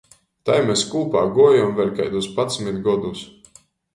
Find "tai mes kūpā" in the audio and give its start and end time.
0.49-1.21